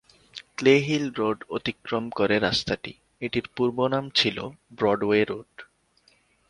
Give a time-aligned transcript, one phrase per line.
[0.57, 2.93] Clay Hill Road অতিক্রম করে রাস্তাটি,
[3.21, 4.37] এটির পূর্বনাম ছিল
[4.71, 5.51] ব্রডওয়ে রোড।